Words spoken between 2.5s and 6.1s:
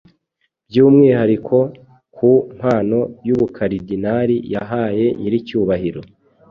mpano y’Ubukaridinali yahaye Nyiricyubahiro